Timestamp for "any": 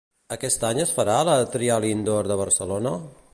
0.69-0.81